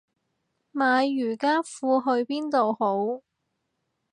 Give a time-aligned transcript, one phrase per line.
[0.73, 3.21] 買瑜伽褲去邊度好